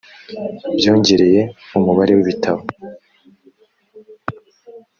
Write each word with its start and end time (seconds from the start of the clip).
byongereye 0.77 1.41
umubare 1.77 2.11
w 2.17 2.19
ibitabo 2.23 2.61